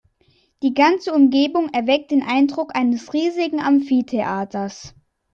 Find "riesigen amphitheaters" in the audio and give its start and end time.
3.13-4.95